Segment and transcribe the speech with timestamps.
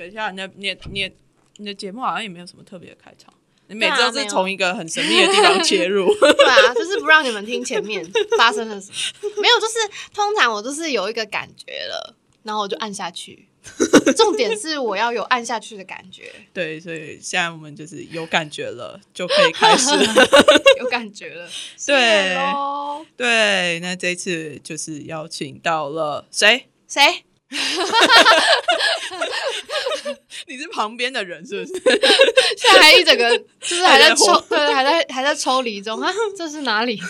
[0.00, 1.14] 等一下，你的你的你的
[1.58, 3.30] 你的节目好像也没有什么特别的开场，
[3.66, 6.06] 你每次都是从一个很神秘的地方切入。
[6.18, 8.02] 对啊，就是不让你们听前面
[8.38, 9.30] 发生了什么。
[9.42, 9.74] 没有，就是
[10.14, 13.46] 通常我都是有一个感觉了，然后我就按下去。
[14.16, 20.14] 重点是我要有按下去的感觉， 对，所以现在我们就是有感觉了，就可以开始了。
[20.78, 21.46] 有感觉了。
[21.86, 22.38] 对
[23.18, 26.68] 对，那这一次就是邀请到了谁？
[26.88, 27.24] 谁？
[30.46, 31.72] 你是旁边的人是不是？
[32.56, 36.12] 现在还一整个 就是还在还在抽，对，还在还在抽离中啊！
[36.36, 37.00] 这是哪里？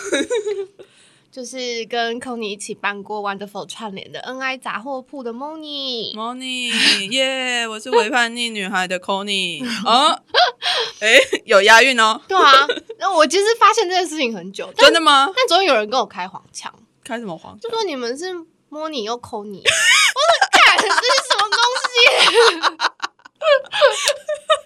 [1.31, 5.31] 就是跟 c o n y 一起办过 Wonderful 串联的 NI 杂货铺的。
[5.33, 6.13] Moni，
[7.09, 9.63] 耶我是伪叛逆女孩的 Conny。
[9.85, 10.21] 哦，
[10.99, 12.67] 哎，有押韵哦，对啊，
[12.99, 15.31] 那我其实发现这件事情很久，真的吗？
[15.33, 16.69] 但总有有人跟我开黄腔，
[17.01, 17.59] 开什么黄腔？
[17.61, 18.25] 就说你们是
[18.69, 19.63] Moni 又 c o n y
[20.77, 20.93] 这是
[21.27, 21.91] 什么东西？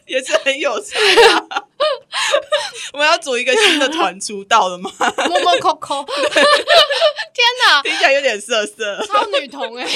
[0.08, 1.44] 也是很有才啊。
[2.94, 4.89] 我们要组一个新的团出道了吗？
[5.28, 6.16] 摸摸扣扣，天
[7.66, 9.88] 哪，听起来有点色色，超女童哎、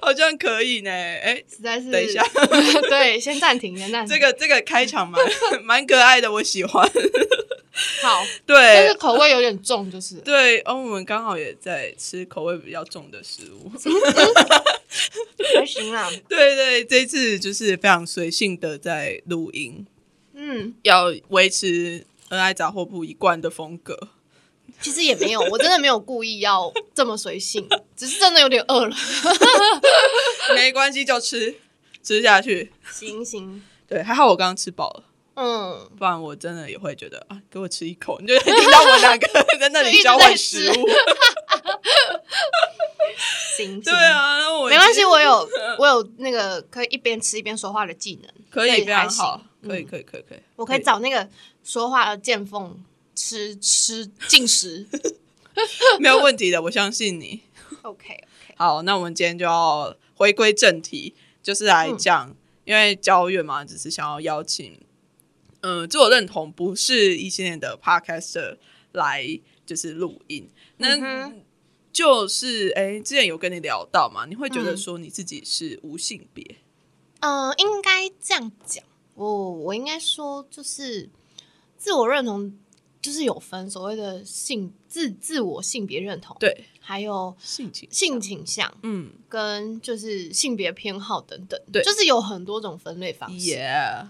[0.00, 0.90] 好像可以呢。
[0.90, 1.90] 哎，实在是。
[1.90, 2.22] 等一下，
[2.88, 4.14] 对，先暂停，先暂停。
[4.14, 5.20] 这个这个开场蛮
[5.62, 6.88] 蛮可爱的，我喜欢。
[8.02, 13.70] 好，对但是口味有点重，就是了对，哦，我们刚好也在吃口味比较重的食物。
[15.54, 16.10] 还行啦。
[16.28, 19.86] 对对，这次就是非常随性的在录音，
[20.34, 24.08] 嗯，要维持恩爱杂货铺一贯的风格。
[24.80, 28.96] 其实也没有，我真的没有故意要这么随性， 只是真的有点饿了。
[30.54, 31.56] 没关系，就吃
[32.02, 32.72] 吃下去。
[32.90, 39.26] 行行，对，还好我刚刚吃饱了，嗯，不然我真的也会觉得啊，给我吃一口，你就会听到我两个
[39.58, 40.88] 在那里交换食物。
[43.56, 49.86] 行，对，啊，然后我没关系，我有 我有那个可以一边吃一边说话的技能，可以非常好，可以嗯。
[49.86, 51.28] 可以可以可以，我可以找那个
[51.62, 52.82] 说话的见缝
[53.14, 54.86] 吃吃进食。
[56.00, 57.40] 没有问题的，我相信你。
[57.82, 58.24] OK OK，
[58.56, 64.78] 好，那我们今天就要回归正题，就是来讲，因为交月嘛，只是想要邀请，
[65.60, 68.56] 嗯、自我认同不是异性恋的 podcaster
[68.92, 70.48] 来就是录音，
[70.78, 71.44] 那、嗯
[71.92, 74.76] 就是哎、之前有跟你聊到嘛，你会觉得嗯。
[74.76, 76.56] 说你自己是无性别，
[77.20, 78.84] 嗯、应该这样讲，
[79.14, 81.10] 我我应该说就是
[81.76, 82.56] 自我认同，
[83.02, 89.10] 就是有分所谓的性自自我性别认同，，对还有性情，性倾向嗯。
[89.28, 93.46] 跟就是性别偏好等等，对就是有很多种分类方式。
[93.46, 94.06] ，Yeah，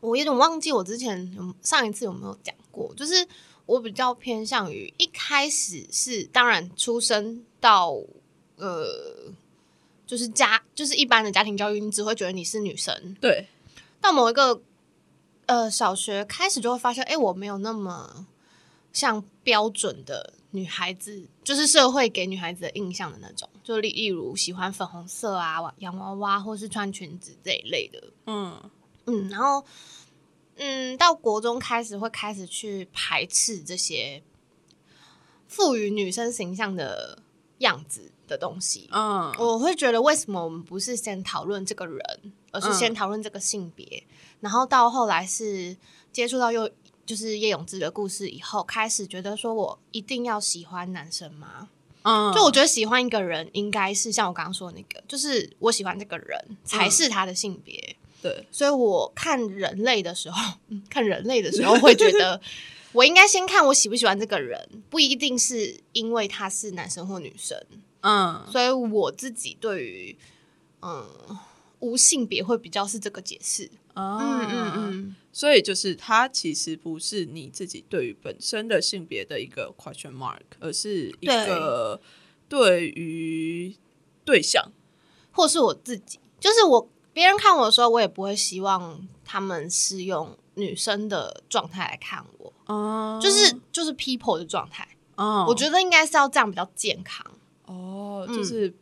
[0.00, 3.26] 我有点忘记我之前有上一次有没有讲过，就是
[3.66, 7.94] 我比较偏向于一开始是当然出生到
[8.56, 9.32] 呃，
[10.06, 13.46] 就是家就是一般的家庭教育，你只会觉得你是女生，对，
[14.00, 14.60] 到某一个
[15.46, 18.26] 呃小学开始就会发现，哎、我没有那么
[18.92, 28.02] 像标准的女孩子，就是社会给女孩子的印象的那种，就例例如喜欢粉红色啊、洋娃娃或是穿裙子这一类的。
[28.26, 28.60] 嗯
[29.06, 29.64] 嗯，然后
[30.56, 34.22] 嗯，到国中开始会开始去排斥这些
[35.48, 37.18] 赋予女生形象的
[37.58, 38.88] 样子的东西。
[38.92, 44.04] 嗯，我会觉得，为什么我们不是先讨论这个人，而是嗯先讨论这个性别？
[44.40, 45.76] 然后到后来是
[46.12, 46.70] 接触到又
[47.04, 51.68] 就是叶永志的故事以后，开始觉得说我一定要喜欢男生吗？
[52.02, 57.96] 嗯，就我觉得喜欢一个人，应该是像我刚刚说的那个，就是我喜欢这个人才是他的性别。
[58.22, 62.40] 对，所以我看人类的时候，嗯 看人类的时候会觉得，
[62.92, 67.58] 我应该先看我喜不喜欢这个人，不一定是因为他是男生或女生。
[68.02, 70.16] 嗯所以我自己对于
[70.80, 71.06] 嗯
[71.80, 73.70] 无性别会比较是这个解释。
[73.94, 82.00] 嗯嗯嗯嗯，所以就是它其实不是你自己对于本身的性别的一个 question mark，而是一个
[82.48, 83.74] 对于
[84.24, 84.72] 对象。
[85.32, 86.88] 或是我自己，就是我
[87.20, 94.88] 别人看我的时候，我也不会希望他们是用女生的状态来看我，哦就是就是 people 的状态。
[95.16, 97.22] 哦我觉得应该是要这样比较健康。
[97.66, 98.74] 哦，嗯就是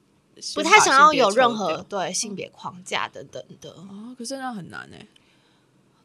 [0.54, 3.74] 不太想要有任何对性别框架等等的。
[4.16, 5.04] 可是那很难哎。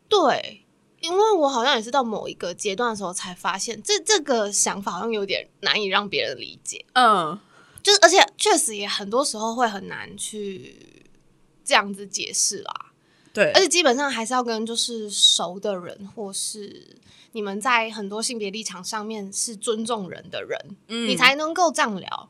[0.09, 0.65] 对，
[1.01, 6.83] 因为我好像也是到某一个阶段的时候才发现，这这个想法好像有点难以让别人理解。
[6.93, 7.39] 嗯
[7.83, 11.02] 就是而且确实也很多时候会很难去
[11.63, 12.73] 这样子解释啦。
[13.33, 16.95] 对，而且基本上还是要跟就是熟的人，或是
[17.31, 22.29] 你们在很多性别立场上面是尊重人的人，嗯你才能够这样聊。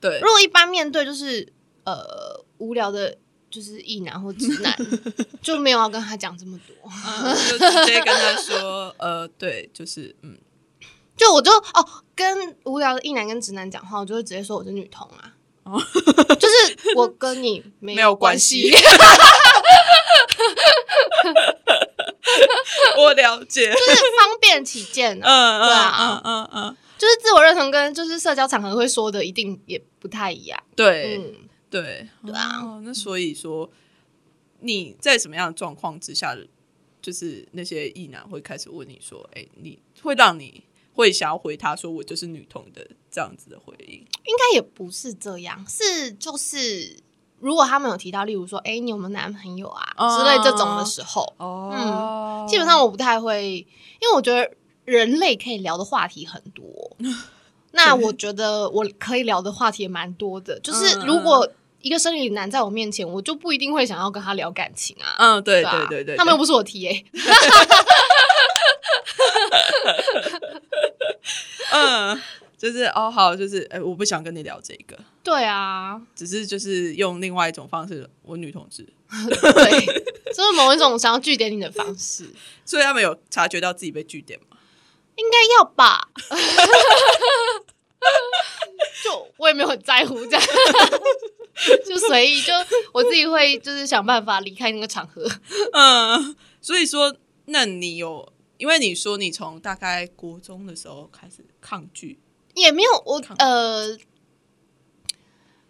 [0.00, 1.52] 对如果一般面对就是
[1.84, 3.18] 呃无聊的，
[3.50, 4.74] 就是异男或直男，
[5.42, 6.74] 就没有要跟他讲这么多。
[6.90, 10.38] 嗯就直接跟他说，呃， 对，就是嗯，
[11.18, 15.36] 就我就哦，跟无聊的异男跟直男讲话，我就会直接说我是女同啊。
[16.38, 18.72] 就是我跟你没没有关关系。
[22.96, 25.58] 我了解，就是方便起见嗯啊。
[25.58, 26.22] 嗯对啊。
[26.24, 30.62] 嗯嗯嗯，就是自我认同跟就是社交场合会说的，一定也不太一样。
[30.76, 31.34] 对嗯，
[31.70, 32.08] 对。
[32.24, 32.60] 对啊。
[32.62, 33.70] 哦那所以说
[34.60, 36.36] 你在什么样的状况之下，
[37.02, 43.94] 就是那些异男会开始问你说，哎，你会让你会想要回他说我就是女同的这样子的回应？
[43.96, 47.02] 应该也不是这样，是就是
[47.40, 50.18] 如果他们有提到，例如说，哎、你有没有男朋友啊、哦。
[50.18, 52.46] 之类这种的时候，哦。
[52.48, 53.66] 基本上我不太会，
[54.00, 54.50] 因为我觉得
[54.84, 56.64] 人类可以聊的话题很多。
[57.72, 61.06] 那我觉得我可以聊的话题也蛮多的，就是嗯。
[61.06, 61.48] 如果
[61.82, 65.14] 一个生理男在我面前，我就不一定会想要跟他聊感情啊。
[65.18, 67.06] 嗯，对啊对对对，他们又不是我 T A，
[71.72, 72.20] 嗯，
[72.60, 79.86] 就是哦好，就是哎，我不想跟你聊这个，对啊，只是就是用另外一种方式，我女同志， 对，
[80.34, 82.28] 就是某一种想要据点你的方式，
[82.66, 84.58] 所以他们有察觉到自己被据点吗？
[85.16, 86.10] 应该要吧？
[89.02, 90.42] 就我也没有很在乎这样，
[91.88, 92.52] 就随意，就
[92.92, 95.26] 我自己会就是想办法离开那个场合。
[95.72, 97.16] 嗯，所以说，
[97.46, 102.18] 那你有，因为你说你从大概国中的时候开始抗拒，
[102.60, 103.96] 也没有我呃，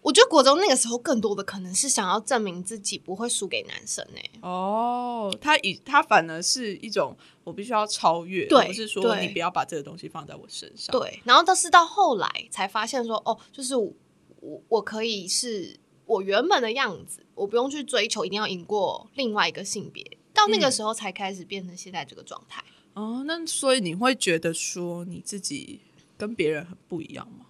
[0.03, 13.93] 我觉得国中那个时候更多的可能是想要证明自己不会输给男生欸呢、哦，他以他反而是一种我必须要超越，不是说你不要把这个东西放在我身上。，对，然后但是到后来才发现说，哦，就是我
[14.41, 20.19] 我我可以是我原本的样子，我不用去追求一定要赢过另外一个性别。
[20.33, 22.65] 到那个嗯时候才开始变成现在这个状态。
[22.95, 25.81] 哦，那所以你会觉得说你自己
[26.21, 27.47] 跟别人很不一样吗？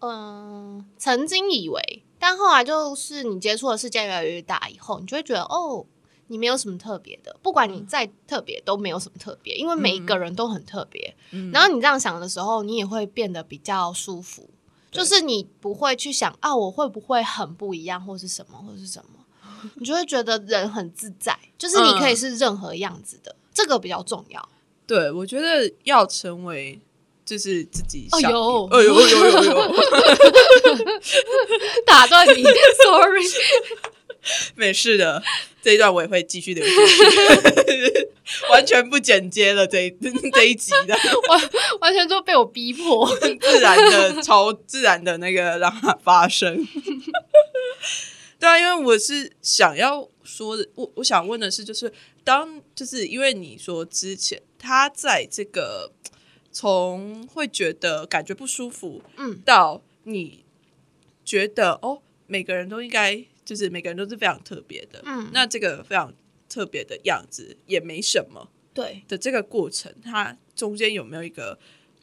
[0.00, 5.84] 嗯，曾经以为，但后来就是你接触的世界越来越大以后，你就会觉得哦，
[6.28, 11.16] 你没有什么特别的，不管你再特别都没有什么特别，因为每一个人都很特别。
[11.30, 14.50] 嗯然后你这样想的时候，你也会变得比较舒服，
[14.90, 24.48] 就是你不会去想啊，我会不会很不一样，或是什么，或是什么，你就会觉得人很自在，就是你可以是任何样子的，这个比较重要。
[24.86, 26.80] 对，我觉得要成为
[27.26, 29.74] 就是自己想，哎呦哎呦哎呦哎呦哎呦，
[31.84, 32.42] 打断你
[32.84, 33.22] ，sorry。
[34.56, 35.22] 没事的，
[35.62, 36.72] 这一段我也会继续留下
[37.64, 38.08] 去，
[38.50, 39.96] 完全不剪接了这一
[40.32, 40.96] 这一集的，
[41.28, 41.50] 完
[41.80, 43.08] 完全就被我逼迫。
[43.18, 46.66] 自然的超自然的那个让它发生。
[48.40, 51.92] 对啊，因为我是想要说的，我我想问的是，就是
[52.24, 55.92] 当就是因为你说之前他在这个
[56.58, 60.42] 从会觉得感觉不舒服，嗯，到你
[61.22, 65.28] 觉得哦，每个人都应该就是每个人都是非常特别的，嗯。
[65.34, 66.14] 那这个非常
[66.48, 71.58] 特别的样子也没什么对，的这个过程，它中间有没有一个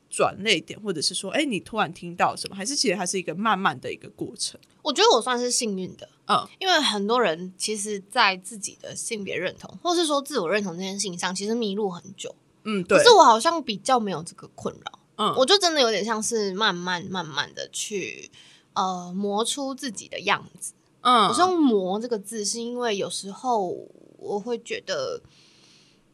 [0.08, 4.62] 转泪点，或者是说，哎，你突然听到什么，还是其实它是一个慢慢的一个过程？
[4.84, 6.48] 我觉得我算是幸运的，嗯。
[6.60, 12.36] 因为很多人其实，在自己的性别认同，或是说自我认同这件事情上，其实迷路很久。
[12.64, 12.98] 嗯，对。
[12.98, 15.36] 可，是我好像比较没有这个困扰，嗯。
[15.38, 18.32] 我就真的有点像是慢慢慢慢的去
[18.74, 20.74] 呃磨出自己的样子。
[21.02, 21.28] 嗯。
[21.28, 25.22] 我是用“磨”这个字，是因为有时候我会觉得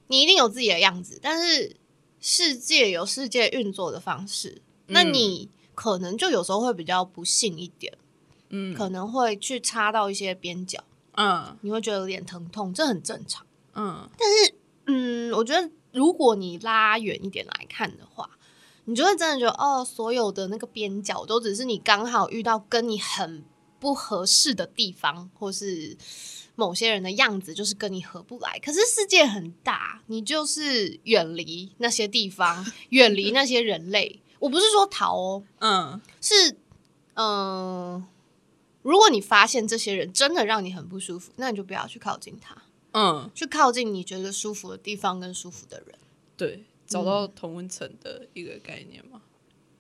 [0.08, 1.76] 你一定有自己的样子，但是
[2.20, 5.14] 世界有世界运作的方式，那嗯。
[5.14, 7.98] 你可能就有时候会比较不幸一点，
[8.50, 8.74] 嗯。
[8.74, 10.84] 可能会去插到一些边角，
[11.16, 11.58] 嗯。
[11.62, 13.46] 你会觉得有点疼痛，这很正常。
[13.76, 14.10] 嗯
[15.30, 18.30] 嗯，我觉得如果你拉远一点来看的话，
[18.86, 23.44] 你就会真的觉得哦，所有的那个边角都只是你刚好遇到跟你很
[23.80, 25.96] 不合适的地方，或是
[26.56, 28.60] 某些人的样子就是跟你合不来。
[28.60, 34.22] 可是世界很大，你就是远离那些地方， 远离那些人类。
[34.40, 36.58] 我不是说逃哦，嗯是
[37.16, 38.06] 嗯、
[38.82, 42.56] 如果你发现这些人真的让你很不舒服，那你就不要去靠近他。
[42.94, 45.96] 嗯，去靠近你觉得舒服的地方跟舒服的人。
[46.36, 49.22] 对，找到同温层的一个概念嘛。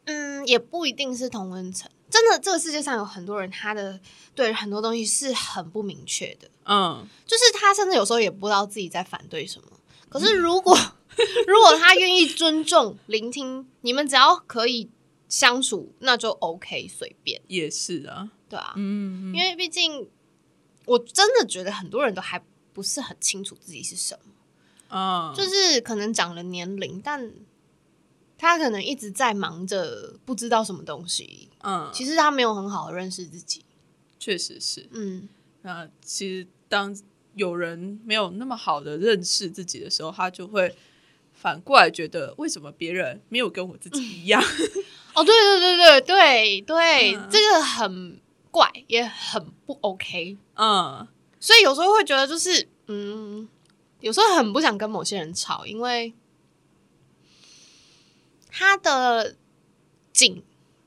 [0.06, 1.90] 嗯，也不一定是同温层。
[2.10, 4.00] 真的，这个世界上有很多人，他的
[4.34, 9.68] 对很多东西是很不明确的，嗯就是他甚至有时候也不知道自己在反对什么。
[10.10, 10.76] 可是如果、
[11.46, 14.90] 如果他愿意尊重、聆听，你们只要可以
[15.28, 18.74] 相处，那就 OK，随便，也是啊，对啊。
[18.76, 20.10] 嗯因为毕竟
[20.86, 22.44] 我真的觉得很多人都还
[22.80, 24.32] 不是很清楚自己是什么，
[24.88, 27.30] 嗯，就是可能长了年龄，但
[28.38, 33.66] 他可能一直在忙着不知道什么东西，嗯，其实他没有很好的认识自己。
[34.18, 34.88] 确实是。
[34.92, 35.28] 嗯，
[35.64, 36.98] 那其实当
[37.36, 40.74] 有人没有那么好的认识自己的时候，他就会
[41.34, 44.42] 反过来觉得，为什么别人没有跟我自己一样？
[45.16, 48.22] 哦，对对对对对对，嗯这个很
[48.52, 50.38] 怪，也很不 OK。
[50.56, 51.06] 嗯
[51.42, 53.48] 所以有时候会觉得，就是嗯，
[54.00, 56.12] 有时候很不想跟某些人吵，因为
[58.52, 59.36] 他的
[60.12, 60.44] 景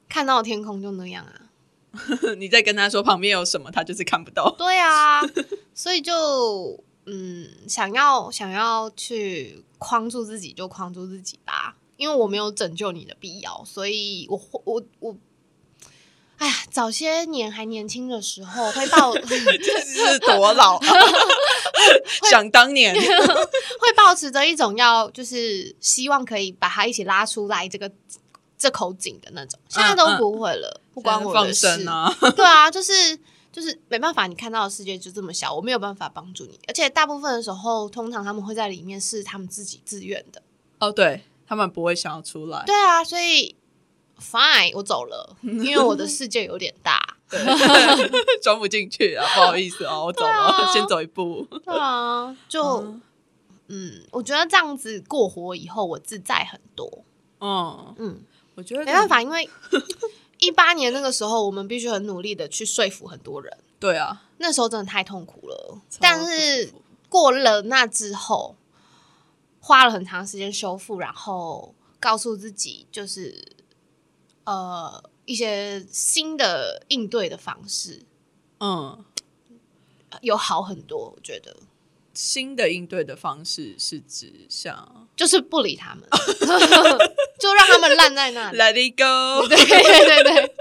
[0.08, 1.38] 看到天空就那样啊。
[2.38, 4.50] 你在跟他说旁边有什么，他就是看不到。
[4.58, 5.20] 对啊，
[5.72, 15.16] 所以就嗯，想要想要去框住自己就框住自己吧，因为我没有拯救你的必要，所以我我我。
[16.38, 19.22] 哎呀，早些年还年轻的时候，会抱这
[19.78, 20.86] 是多老、啊？
[22.30, 27.90] 想当年， 会保持着一种要就是希望可以把他一起拉出来这个
[28.58, 31.54] 这口井的那种，现在都不会了，不关我的放事。
[31.54, 32.14] 生啊！
[32.36, 33.18] 对啊，就是
[33.52, 40.42] 就是没办法，你看到的世界就这么小，我没有办法帮助你，而且大部分的时候，通常他们会在里面是他们自己自愿的。
[40.78, 42.62] 哦，对他们不会想要出来。
[42.64, 43.54] 对啊，所以
[44.22, 46.98] fine，我走了， 因为我的世界有点大。
[48.42, 51.46] 装不进去啊，不好意思哦，我走了，啊先走一步。
[51.64, 53.02] 对啊，就嗯
[53.68, 57.04] 嗯，我觉得这样子过活以后，我自在很多。
[57.40, 58.20] 嗯，嗯，
[58.54, 59.48] 我觉得没办法，因为
[60.40, 65.80] 一八年那个时候，我们必须很努力的去说服很多人，对啊，那时候真的太痛苦了。
[65.98, 66.74] 但是
[67.08, 68.56] 过了那之后，
[69.58, 73.56] 花了很长时间修复，然后告诉自己就是
[74.44, 78.02] 呃一些新的应对的方式，
[78.60, 79.04] 嗯，
[80.10, 81.12] 呃有好很多。
[81.14, 81.56] 我觉得。
[82.14, 86.06] 新的应对的方式是指像就是不理他们，
[87.40, 88.58] 就让他们烂在那里。
[88.58, 90.54] Let it go，对对对对，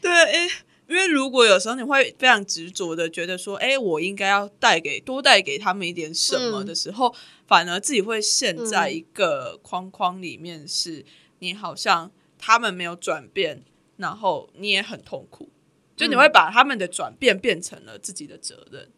[0.00, 0.48] 对， 诶，
[0.90, 6.66] 因为如果有时候你会非常执着的觉得说，哎，我应该要带给多带给他们一点什么嗯。
[6.66, 7.14] 的时候，
[7.46, 11.04] 反而自己会陷在嗯一个框框里面，是
[11.38, 13.62] 你好像他们没有转变，
[13.98, 15.48] 然后你也很痛苦，
[15.96, 18.90] 就你嗯会把他们的转变变成了自己的责任。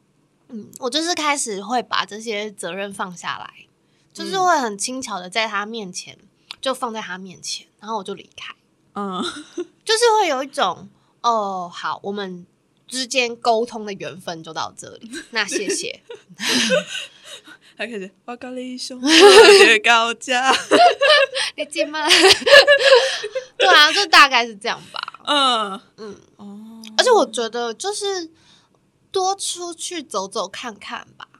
[0.48, 3.66] 嗯，我就是开始会把这些责任放下来，
[4.14, 4.46] 就是嗯。
[4.46, 6.16] 会很轻巧的在他面前
[6.58, 8.54] 就放在他面前，然后我就离开。
[8.94, 9.22] 嗯，
[9.84, 10.88] 就是会有一种
[11.22, 12.46] 哦，好，我们
[12.86, 16.02] 之间沟通的缘分就到这里，那谢谢。
[17.76, 20.54] 他开始我跟你兄学高价，
[21.56, 22.06] 你进吗？
[23.56, 25.00] 对啊，就大概是这样吧。
[25.24, 28.30] 嗯嗯，哦，而且我觉得就是
[29.10, 31.28] 多出去走走看看吧。
[31.32, 31.38] 嗯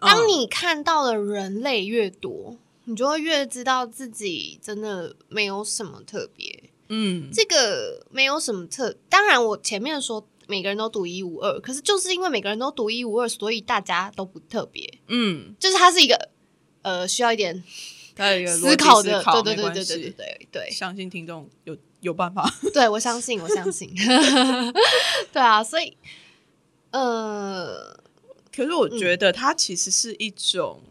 [0.00, 6.67] 当你看到的人类越多，你就会越知道自己真的没有什么特别。
[6.88, 7.30] 嗯。
[7.32, 14.98] 这个没有什么特，当然我前面说每个人都独一无二，可是就是因为每个人都独一无二，所以大家都不特别。
[15.08, 16.30] 嗯，就是它是一个
[16.82, 17.62] 呃需要一点
[18.46, 20.70] 思考的，考对对对对对对对。
[20.70, 22.50] 相信听众有有办法。
[22.72, 23.88] 对，我相信我相信，
[25.32, 25.96] 对啊，所以
[26.90, 27.94] 呃
[28.50, 30.82] 可是我觉得它其实是一种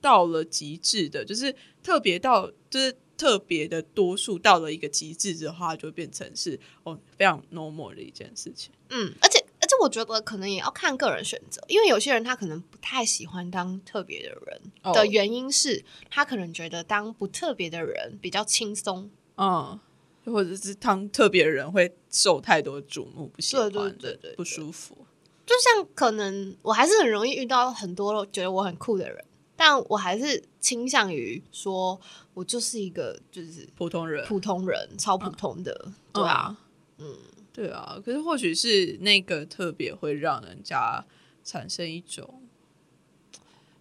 [0.00, 8.72] 到了极致的，就是特别到就是特别的多数到了一个极致之后，它就会变成是哦非常 normal 的一件事情。
[8.88, 19.10] 嗯，而且而且我觉得可能也要看个人选择，因为有些人他可能不太喜欢当特别的人哦的原因是他可能觉得当不特别的人比较轻松。
[19.36, 19.78] 嗯，
[20.24, 24.96] 或者是当特别的人会受太多瞩目，不喜欢的，对对对对对不舒服。
[25.44, 29.24] 就像可能我还是很容易遇到很多觉得我很酷的人，
[29.58, 32.00] 但我还是倾向于说
[32.32, 36.56] 我就是一个就是普通人，普通人，超普通的，对啊，
[36.98, 37.16] 嗯，
[37.52, 38.00] 对啊。
[38.04, 41.04] 可是或许是那个特别会让人家
[41.42, 42.40] 产生一种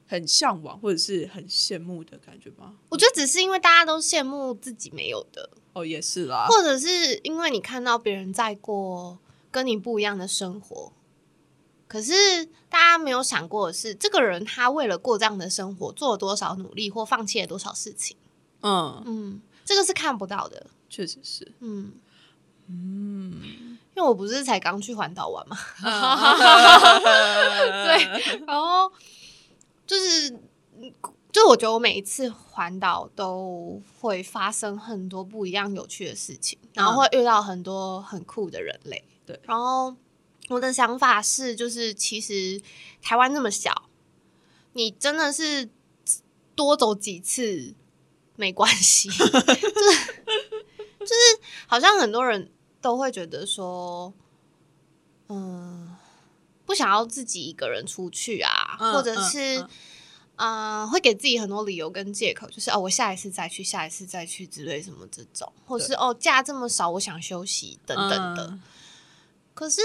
[0.08, 2.74] 很向往或者是很羡慕的感觉吗？
[2.90, 6.48] 我觉得只是因为大家都羡慕自己没有的，哦，也是啦。
[6.50, 9.20] 或者是因为你看到别人在过
[9.52, 10.92] 跟你不一样的生活。
[11.88, 18.18] 可是大家没有想过的是，这个人他为了过这样的生活，做了多少努力或放弃了多少事情。
[18.62, 20.68] 嗯，嗯，这个是看不到的。
[20.90, 21.54] 确实是。
[21.60, 21.94] 嗯，
[22.68, 25.58] 嗯，因为我不是才刚去环岛玩嘛，
[27.86, 28.92] 对，然后
[29.86, 30.30] 就是，
[30.80, 30.94] 嗯
[31.30, 39.04] 就我觉得我每一次环岛都会发生很多不一样有趣的事情，然后会遇到很多很酷的人类。
[39.26, 39.94] 对然后
[40.50, 42.62] 我的想法是，就是其实
[43.02, 43.90] 台湾那么小，
[44.74, 45.70] 你真的是
[46.56, 47.76] 多走几次
[48.38, 49.34] 没关系，就是
[51.00, 51.14] 就是
[51.68, 52.50] 好像很多人
[52.80, 54.14] 都会觉得说，
[55.28, 55.96] 嗯，
[56.66, 59.70] 不想要自己一个人出去啊，嗯或者是嗯
[60.38, 68.48] 嗯、呃会给自己很多理由跟借口，就是哦，我下一次再去，下一次再去之类什么这种，或是哦，假这么少，我想休息等等的。
[68.48, 68.64] 嗯
[69.58, 69.82] 可是，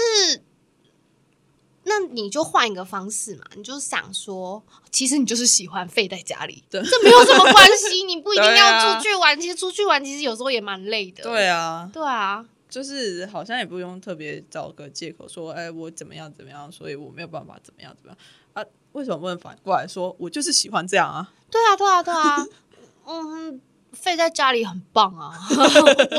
[1.99, 9.39] 那你就换一个方式嘛，你就想说，其实你就是喜欢废在家里，对这没有什么关系， 你不一定要出去玩。
[9.39, 11.23] 其实出去玩，其实有时候也蛮累的。
[11.23, 18.17] 对啊，对啊，就是好像也不用特别找个借口说，哎，我怎么样怎么样，所以我没有办法怎么样怎么样
[18.53, 18.65] 啊？
[18.93, 21.31] 为什么不能反过来说，我就是喜欢这样啊？
[21.51, 22.47] 对啊，对啊，对啊，
[23.05, 23.61] 嗯，
[23.93, 25.55] 废在家里很棒啊， 我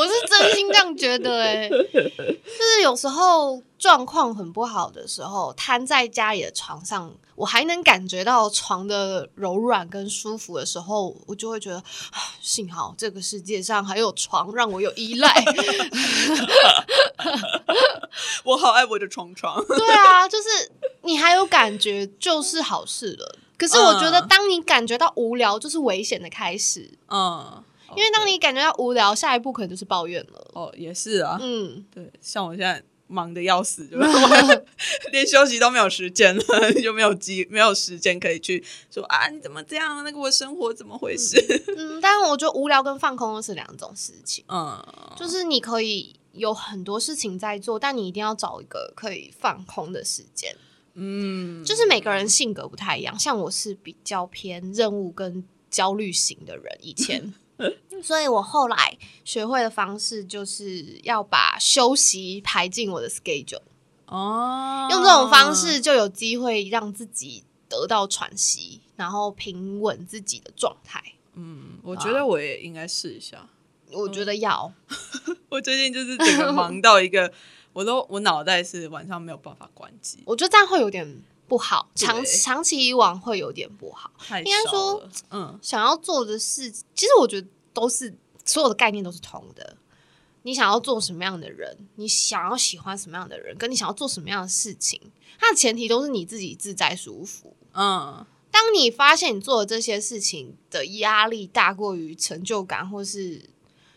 [0.07, 1.69] 是真心这样觉得、欸。
[1.69, 15.45] 就是有时候状况很不好的时候，瘫在家里的床上，我还能感觉到床的柔软跟舒服的时候，我就会觉得，啊 幸好这个世界上还有床让我有依赖。
[18.45, 19.63] 我好爱我的床床。
[19.67, 20.49] 对啊，就是
[21.03, 23.39] 你还有感觉，就是好事了。
[23.57, 26.91] 可是我觉得，嗯当你感觉到无聊，就是危险的开始。
[27.09, 27.63] 嗯，
[27.97, 30.51] 因为当你感觉到无聊，下一步可能就是抱怨了。
[30.55, 34.65] 哦也是啊，嗯，对，像我现在忙的要死，就是我
[35.13, 40.03] 连休息都没有时间了，就没有机没有时间可以去说啊你怎么这样？
[40.05, 41.37] 那个我生活怎么回事？
[41.77, 44.83] 嗯，但是我觉得无聊跟放空是两种事情，嗯，
[45.17, 50.57] 就是你可以有很多事情在做，但你一定要找一个可以放空的时间。
[50.95, 57.35] 嗯，就是每个人性格不太一样，像我是比较偏任务跟焦虑型的人，以前。
[58.03, 63.63] 所以我后来学会的方式就是要把休息排进我的 schedule，
[64.07, 71.01] 哦，用这种方式就有机会让自己得到喘息，然后平稳自己的状态。
[71.35, 73.49] 嗯，我觉得我也应该试一下。
[73.93, 74.73] 我觉得要，
[75.51, 77.33] 我最近就是整个忙到一个，
[77.75, 84.11] 我都我脑袋是晚上没有办法关机，我觉得这样会有点不好，长长期以往会有点不好。
[84.39, 89.77] 应该说，嗯想要做的事，其实我觉得都是所有的概念都是通的。
[90.43, 95.01] 你想要做什么样的人，你想要喜欢什么样的人，跟你想要做什么样的事情，
[95.39, 97.57] 它的前提都是你自己自在舒服。
[97.73, 103.51] 嗯当你发现你做的这些事情的压力大过于成就感或是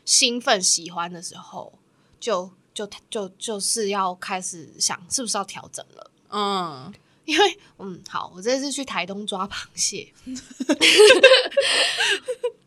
[0.03, 1.77] 兴奋、喜欢的时候，
[2.19, 6.11] 就就就就是要开始想是不是要调整了。
[6.29, 6.93] 嗯，
[7.25, 10.13] 因为嗯，好，我这次去台东抓螃蟹，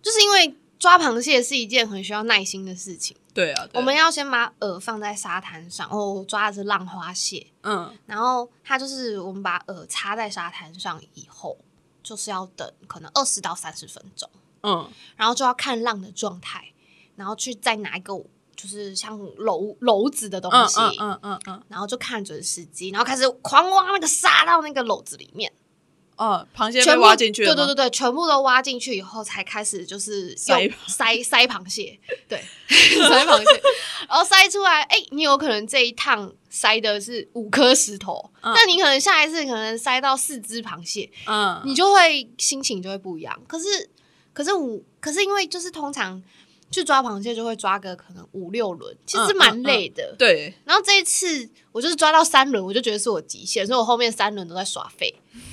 [0.02, 3.16] 就是因为抓螃蟹是一件很需要耐心的事情。
[3.32, 7.96] 对啊，对我们要先把饵放在沙滩上，哦，我抓的是浪花蟹，嗯。
[8.06, 11.56] 然后它就是我们把饵插在沙滩上以后，
[12.02, 14.28] 就是要等可能二十到三十分钟，
[14.64, 14.90] 嗯。
[15.14, 16.72] 然后就要看浪的状态，
[17.14, 18.20] 然后去再拿一个
[18.60, 25.50] 就是像篓篓子的东嗯西，嗯嗯嗯嗯，然后就看准时机，然后开始狂挖那个沙到那个篓子里面，
[26.16, 27.54] 哦，螃蟹被全部挖进去了吗？
[27.54, 33.62] 对对对对，全部都挖进去以后，才开始就是塞塞 塞螃蟹，对， 塞螃蟹，
[34.08, 38.52] 然后塞出来，哎、你有可能这一趟塞的是五颗石头，嗯。
[38.54, 43.40] 那你可能下一次可能塞到四只螃蟹，嗯，你就会心情就会不一样。
[43.48, 43.88] 可是，
[44.34, 46.22] 可是我，可是因为就是通常
[46.70, 50.14] 去抓螃蟹就会抓个可能五六轮，其实嗯蛮累的。
[50.18, 55.14] 对，然后这一次我就是抓到三轮，我就觉得是我极限，所以我后面三轮都在耍废。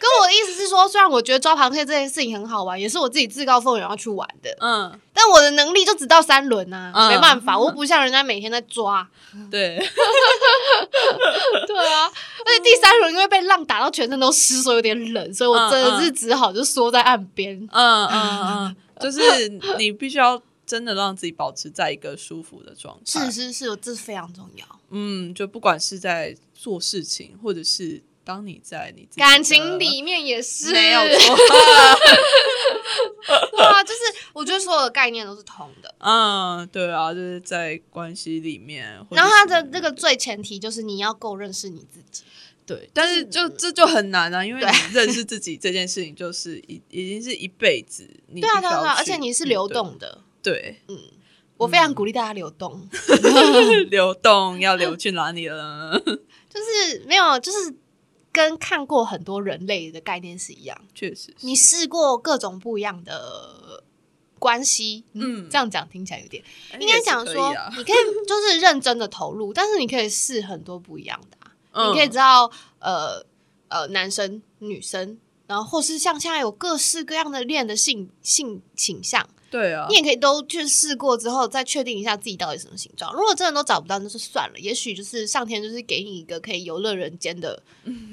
[0.00, 9.06] 跟我的意思是说，虽然我觉得抓螃蟹这件事情很好玩，也是我自己自告奋勇要去玩的，嗯但我的能力就只到三轮啊，嗯没办法，我 不像人家每天在抓。
[9.50, 9.76] 对，
[11.66, 17.56] 对啊，而且第三轮因为被浪打到全身都湿，所以有点冷，所以我真的是只好就缩在岸边。
[17.72, 24.80] 嗯嗯嗯，就是你必须要真的让自己保持在一个舒服的状态，是是是，这非常重要。
[24.90, 31.36] 嗯，就不管是在做事情，或者是当你在你感情里面也是没有错，
[33.52, 34.00] 对啊，就是
[34.32, 35.94] 我觉得所有的概念都是通的。
[35.98, 42.24] 嗯，对啊，就是在关系里面，然后它的这个最前提就是你要够认识你自己。
[42.68, 50.20] 对，但是就这就很难啊，因为你认识自己这件事情，就是已已经是一辈子，你对啊，对啊，对啊，而且你是流动的。
[50.42, 50.98] 对，嗯
[51.56, 55.98] 我非常鼓励大家流动，对， 流动要流去哪里了？
[56.04, 57.74] 就是没有，就是
[58.30, 60.78] 跟看过很多人类的概念是一样。
[60.94, 63.82] 确实，你试过各种不一样的
[64.38, 71.90] 关系，嗯这样讲听起来有点，哎应该讲说你可以就是认真的投入，但是你可以试很多不一样的、啊，嗯。
[71.90, 72.50] 你可以知道
[72.80, 73.24] 呃
[73.68, 79.86] 呃男生女生，然后或是像现在有各式各样的恋的性性倾向，对啊。
[79.88, 83.12] 你，也可以都去试过之后再确定一下自己到底什么形状。
[83.14, 87.62] 如果真的都找不到，那就算了，也许就是上天就是给你一个可以游乐人间的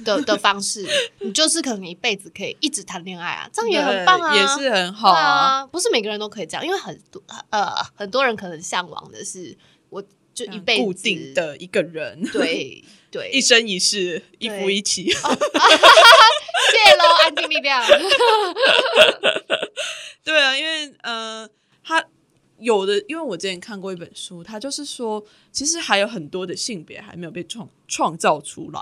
[0.03, 0.87] 的 的方式，
[1.19, 9.57] 你就是可能一辈子可以一直谈恋爱啊，这样也很棒啊，也是很好对啊，不是每个人都可以这样，因为很多呃很多人可能向往的是，
[9.89, 10.01] 我
[10.33, 12.83] 就一辈子固定，的一个人，对
[13.15, 15.07] 对，一生一世，一夫一妻。
[15.09, 15.17] 谢
[16.97, 17.81] 喽，安静力量，
[20.21, 21.49] 对啊，因为呃，
[21.81, 22.05] 他
[22.59, 28.81] 有的，因为我之前看过一本书，他就是说，其实还有很多的性别还没有被创创造出来，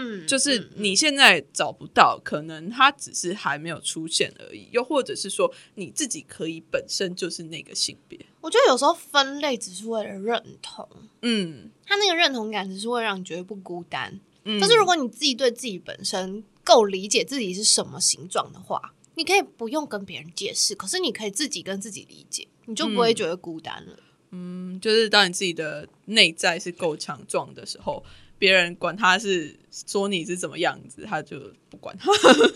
[0.00, 8.18] 嗯，就是你现在找不到，可能它只是还没有出现而已，又或者是说你自己可以本身就是那个性别。
[8.40, 10.88] 我觉得有时候分类只是为了认同，
[11.22, 14.18] 嗯他那个认同感只是会让你觉得不孤单。
[14.44, 23.98] 嗯，但是如果你自己对自己本身够理解自己是什么形状的话，你可以不用跟别人解释，可是你可以自己跟自己理解，你就不会觉得孤单了。
[24.30, 28.02] 嗯，就是当你自己的内在是够强壮的时候，
[28.40, 31.94] 别人管他是说你是怎么样子，他就不管。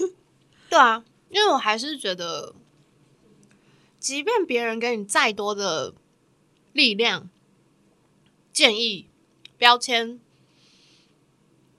[0.70, 2.55] 对啊，因为我还是觉得，
[4.01, 5.94] 即便别人给你再多的
[6.73, 7.29] 力量、
[8.51, 9.11] 建议、
[9.59, 10.18] 标签，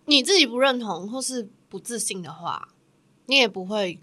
[0.06, 2.70] 你自己不认同或是不自信的话，
[3.26, 4.00] 你也不会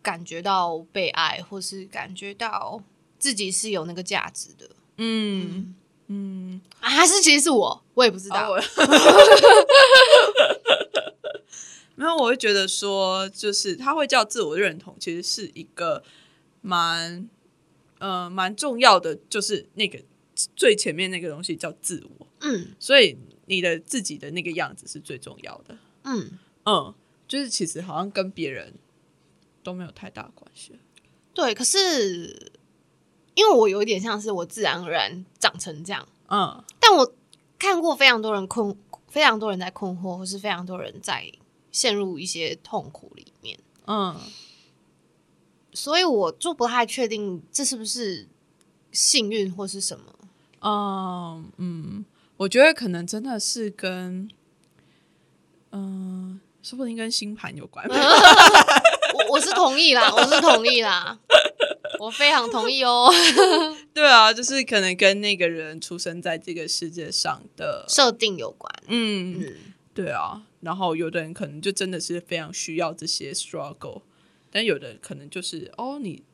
[0.00, 2.82] 感觉到被爱，或是感觉到
[3.18, 4.70] 自己是有那个价值的。
[4.96, 5.74] 嗯嗯，
[6.80, 8.54] 啊，还是其实是我，我也不知道。
[11.94, 16.02] 没有，我会觉得说，就是他会叫自我认同，其实是一个
[16.60, 17.28] 蛮
[17.98, 20.00] 呃蛮重要的，就是那个
[20.54, 25.76] 最前面那个东西叫自我，嗯所以你的自己的那个样子是最重要的。
[26.04, 26.94] 嗯，嗯，
[27.26, 28.74] 就是其实好像跟别人
[29.64, 30.78] 都没有太大关系。
[31.34, 31.52] 对。
[31.52, 32.52] 可是
[33.38, 37.12] 因为我有点像是我自然而然长成这样，嗯但我
[37.56, 41.30] 看过非常多人困，非常多人在困惑，或是非常多人在
[41.70, 44.16] 陷入一些痛苦里面，嗯
[45.72, 48.26] 所以我就不太确定这是不是
[48.90, 50.12] 幸运或是什么。
[50.60, 52.04] 嗯嗯，
[52.38, 54.28] 我觉得可能真的是跟
[55.70, 57.86] 嗯、说不定跟星盘有关。
[57.88, 61.16] 我我是同意啦，我是同意啦，
[61.98, 63.10] 我非常同意哦。
[63.92, 69.54] 对啊，就是可能跟那个人出生在这个世界上的，设定有关，嗯，嗯，
[69.94, 70.42] 对啊。
[70.60, 74.02] 然后有的人可能就真的是非常需要这些 struggle，
[74.50, 76.24] 但有的人可能就是哦，你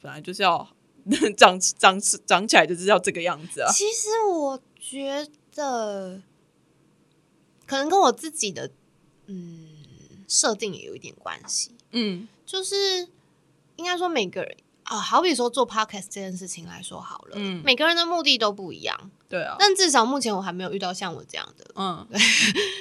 [0.00, 0.74] 本来就是要
[1.36, 3.70] 长长长起来就是要这个样子啊。
[3.70, 6.22] 其实我觉得
[7.66, 8.70] 可能跟我自己的
[9.26, 9.76] 嗯
[10.26, 11.72] 设定也有一点关系。
[11.90, 13.08] 嗯就是
[13.76, 14.56] 应该说每个人
[14.88, 22.06] 啊，好比说做 podcast 这件事情来说好了，嗯每个人的目的都不一样，对啊，但至少目前我还没有遇到像我这样的，嗯，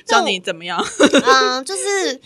[0.06, 0.82] 教你怎么样？
[1.26, 2.20] 嗯， 就是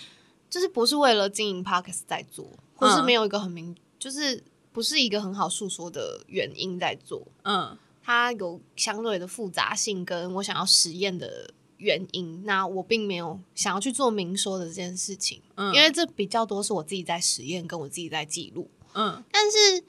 [0.50, 11.54] 就是不是为了经营 podcast 在做，或是嗯没有一个很明，就是不是一个很好诉说的原因在做，嗯它有相对的复杂性，跟我想要实验的。
[11.78, 18.70] 原因，那我并没有想要去做明说的这件事情，嗯，因为这比较多是我自己在实验，跟我自己在记录。
[18.93, 19.84] 嗯但是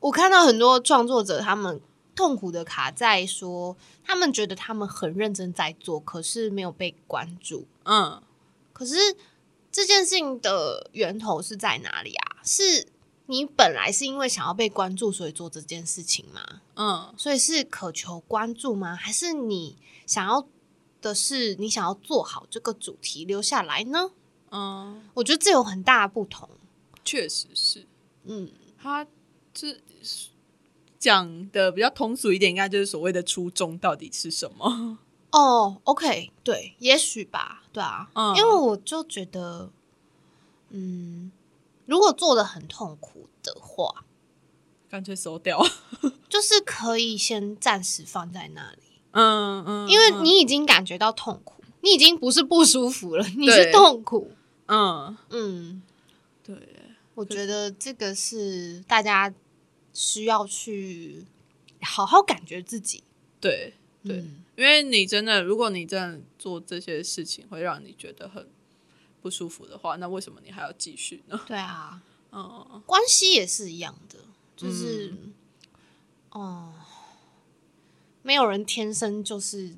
[0.00, 1.80] 我看到很多创作者，他们
[2.14, 7.66] 痛苦的卡在说，他们觉得他们很认真在做，可是没有被关注。
[7.84, 8.22] 嗯
[8.72, 8.96] 可是
[9.72, 12.38] 这件事情的源头是在哪里啊？
[12.44, 12.86] 是
[13.26, 16.60] 你本来是因为想要被关注，所以做这件事情吗？
[16.76, 18.94] 嗯所以是渴求关注吗？
[18.94, 20.46] 还是你想要
[21.02, 24.12] 的是你想要做好这个主题留下来呢？
[24.50, 26.48] 嗯，我觉得这有很大的不同。
[27.04, 27.87] 确实是。
[28.28, 28.48] 嗯，
[28.80, 29.06] 他
[29.52, 29.76] 这
[30.98, 34.98] 讲的比较通俗一点，应该就是所谓的初衷到底是什么？
[35.30, 38.34] 哦，OK，对，也许吧，对啊，嗯。
[38.36, 39.70] 因为我就觉得，
[40.70, 41.30] 嗯，
[41.86, 44.04] 如果做的很痛苦的话，
[44.88, 45.62] 干脆收掉。
[46.28, 54.32] 就是可以先暂时放在那里，嗯嗯，因为你已经感觉到痛苦，你已经不是不舒服了，你是痛苦。
[54.66, 55.16] 嗯。
[55.30, 55.82] 嗯，
[56.42, 56.56] 对，
[57.18, 59.34] 我觉得这个是大家
[59.92, 61.24] 需要去
[61.80, 63.02] 好好感觉自己。
[63.40, 64.44] 对对，嗯。
[64.54, 68.48] 因为你真的，如果你真的做这些事情会让你觉得很
[69.20, 71.40] 不舒服的话，那为什么你还要继续呢？
[71.48, 72.00] 对啊，
[72.30, 72.80] 嗯。
[72.86, 74.20] 关系也是一样的，
[74.56, 75.12] 就是，
[76.30, 76.72] 哦、
[78.22, 79.74] 没有人天生就是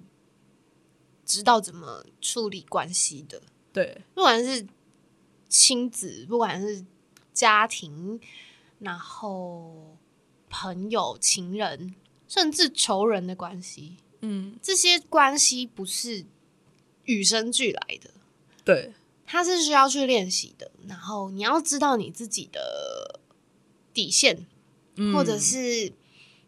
[1.25, 3.41] 知道怎么处理关系的，
[3.73, 4.67] 对，不管是
[5.49, 6.85] 亲子，不管是
[7.33, 8.21] 家庭，
[8.79, 9.97] 然后
[10.49, 11.95] 朋友、情人，
[12.29, 16.25] 甚至仇人的关系，嗯，这些关系不是
[17.05, 18.11] 与生俱来的，
[18.65, 18.93] 对，
[19.27, 20.71] 它是需要去练习的。
[20.87, 23.21] 然后你要知道你自己的
[23.93, 24.47] 底线，
[24.97, 25.15] 嗯。
[25.15, 25.93] 或者是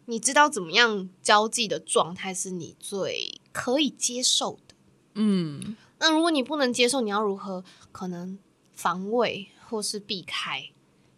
[0.05, 4.75] 你知道怎么样交际的状态是你最可以接受的。
[5.13, 8.37] 嗯，那如果你不能接受，你要如何可能
[8.73, 10.69] 防卫或是避开？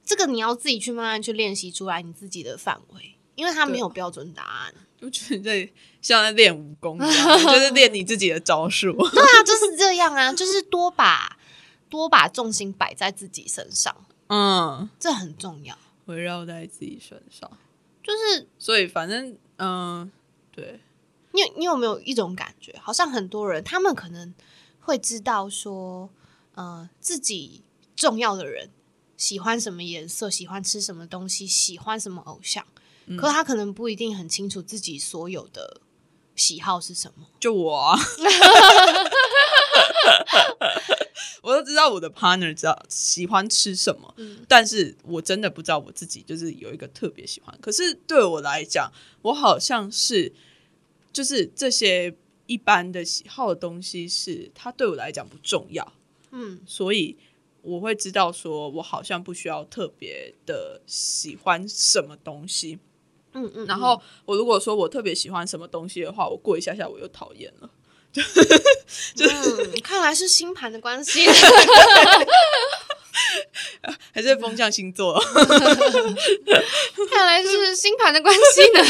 [0.06, 4.74] 这个你要自己去慢慢去练习出来你自己的范围，因为它没有标准答案。
[5.02, 5.70] 我觉得
[6.02, 8.94] 像在练武功一样，就是练你自己的招数。
[9.12, 11.38] 对啊，就是这样啊，就是多把
[11.89, 13.94] 多把重心摆在自己身上，
[14.28, 15.78] 嗯，这很重要。
[16.06, 17.52] 围绕在自己身上，
[18.02, 20.10] 就是所以反正嗯、
[20.54, 20.80] 对，
[21.34, 24.34] 你有你有没有一种感觉，好像很多人他们可能
[24.80, 26.10] 会知道说，
[26.54, 27.63] 呃，自己
[27.96, 28.70] 重要的人
[29.18, 32.66] 喜欢什么颜色，喜欢吃什么东西，喜欢什么偶像，
[33.18, 35.80] 可他可能不一定很清楚自己所有的
[36.36, 37.28] 喜好是什么。
[37.40, 37.98] 就我啊，
[41.42, 47.58] 我都知道我的 partner 知道喜欢吃什么，嗯但是我真的不知道我自己就是有一个特别喜欢。
[47.62, 50.34] 可是对我来讲，我好像是
[51.14, 52.14] 就是这些
[52.48, 55.94] 一般的喜好的东西是它对我来讲不重要，
[56.32, 57.16] 嗯所以
[57.65, 62.80] 我会知道说我好像不需要特别的喜欢什么东西。
[63.34, 67.69] 嗯嗯，然后我如果说我特别喜欢什么东西的话，我过一下下我又讨厌了。
[68.15, 71.25] 嗯，看来是星盘的关系。
[74.13, 75.19] 还是风象星座，
[77.10, 78.82] 看来是星盘的关系呢。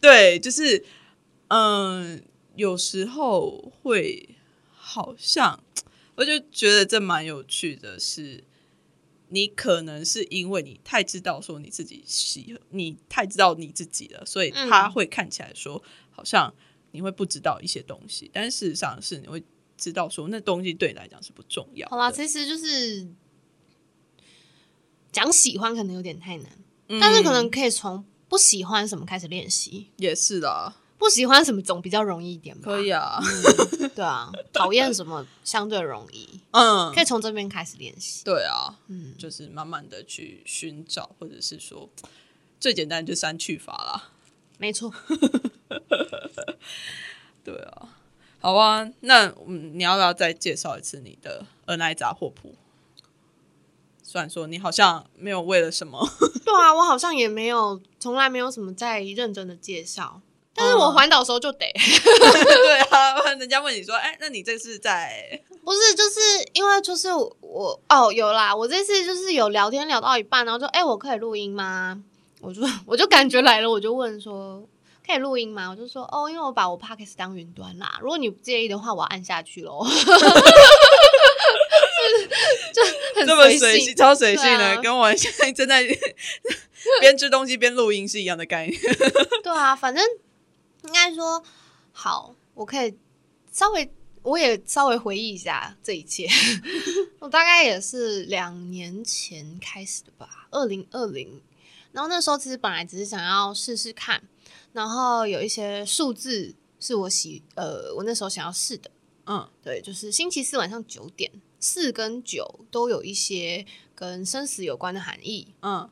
[0.00, 0.84] 对，就是
[1.48, 2.22] 嗯，
[2.56, 4.28] 有时候会
[4.76, 5.60] 好像，
[6.16, 8.44] 我就觉得这蛮有趣的是，
[9.28, 16.54] 你可能是因为你太知道说你自己喜，你太知道你自己了，所以嗯他会看起来说好像
[16.92, 19.42] 你会不知道一些东西，但事实上是你会
[19.76, 21.90] 知道说那东西对你来讲是不重要的。
[21.90, 23.08] 好啦，其实就是
[25.10, 26.46] 讲喜欢可能有点太难，
[26.88, 29.88] 嗯但是可能可以从不喜欢什么开始练习。
[29.96, 32.62] 也是啦，不喜欢什么总比较容易一点吧？
[32.64, 33.20] 可以啊，
[33.94, 38.24] 对啊， 讨厌什么相对容易，嗯可，以从这边开始练习。
[38.24, 41.90] 对啊，嗯，就是慢慢的去寻找，或者是说
[42.58, 44.10] 最简单就删去法啦。
[44.58, 44.94] 没错。
[47.44, 47.88] 对啊，
[48.40, 52.54] 好啊，那嗯，你要不要再介绍一次你的恩爱杂货铺？
[54.02, 56.08] 虽然说你好像没有为了什么，
[56.44, 60.22] 对啊，我好像也没有，从来没有什么在认真的介绍。
[60.54, 66.20] 但是我环岛的时候就得， 对啊，人家问你说，哎、那你这次在不是就是
[66.52, 72.00] 因为就是我我哦有啦，我这次就是有聊天聊到一半，然后就哎、我可以录音吗？
[72.40, 74.62] 我就我就感觉来了，我就问说
[75.06, 75.68] 可以录音吗？
[75.70, 79.84] 我就说哦，因为我把我 podcast 当云端啦，如果你不介意的话，我要按下去喽。
[82.74, 82.82] 就
[83.14, 85.82] 很这么随随性，超随性的，啊跟我现在正在
[87.00, 88.78] 边吃东西边录音是一样的概念。
[89.42, 90.04] 对啊，反正
[90.84, 91.42] 应该说
[91.92, 92.96] 好，我可以
[93.50, 93.90] 稍微，
[94.22, 96.28] 我也稍微回忆一下这一切。
[97.20, 101.40] 我大概也是两年前开始的吧，二零二零。
[101.92, 104.20] 然后那时候其实本来只是想要试试看，
[104.72, 108.90] 然后有一些数字是我喜呃，我那时候想要试的。
[109.26, 115.54] 嗯对，就是星期四晚上九点，四跟九都有一些跟生死有关的含义。
[115.62, 115.88] 嗯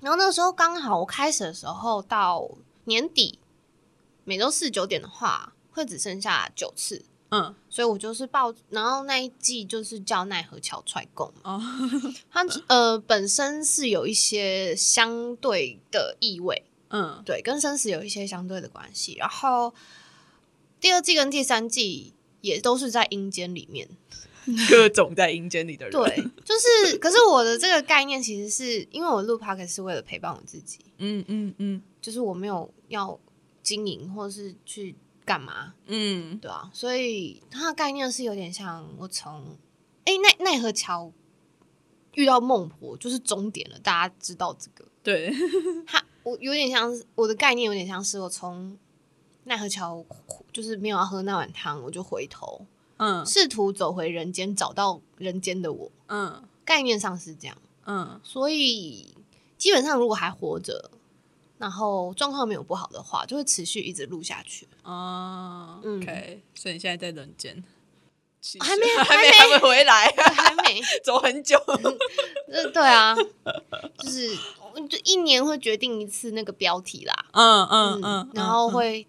[0.00, 2.48] 然后那时候刚好我开始的时候到
[2.84, 3.39] 年底，
[4.24, 7.54] 每周四九点的话会只剩下九次，嗯。
[7.68, 11.62] 所以我就是报，然后那一季就是叫奈何桥踹供嘛，哦。
[12.30, 17.22] 它呃本身是有一些相对的意味，嗯。
[17.24, 19.14] 对，跟生死有一些相对的关系。
[19.14, 19.72] 然后
[20.80, 23.88] 第二季跟第三季也都是在阴间里面，
[24.68, 31.82] 各种在阴间里的人，对，就是可是我的这个概念其实是因为我录 podcast 是为了陪伴我自己，嗯嗯嗯。
[32.00, 33.20] 就是我没有要
[33.70, 36.36] 经营或是去干嘛，嗯。
[36.38, 39.56] 对啊，所以它的概念是有点像我从
[40.04, 41.12] 哎奈奈何桥
[42.14, 45.32] 遇到孟婆就是终点了，大家知道这个，对，
[45.86, 48.76] 它我有点像是我的概念有点像是我从
[49.44, 50.04] 奈何桥
[50.52, 53.24] 就是没有要喝那碗汤，我就回头嗯。
[53.24, 56.42] 试图走回人间，找到人间的我，嗯。
[56.64, 57.56] 概念上是这样。
[57.86, 58.20] 嗯。
[58.24, 59.14] 所以
[59.56, 60.90] 基本上如果还活着，
[61.60, 64.66] 然后状况没有不好的话，就会持续一直录下去。
[64.82, 67.62] 哦嗯，OK，所以你现在在人间，
[68.58, 71.58] 还没还 还没没还没回来， 还没， 走很久。
[72.50, 73.14] 呃，对啊，
[73.98, 74.34] 就是
[74.88, 79.06] 就一年会决定一次那个标题啦，嗯嗯嗯，然后嗯会，